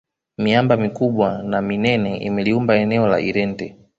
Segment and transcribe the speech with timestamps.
[0.37, 3.77] miamba mikubwa na minene imeliumba eneo la irente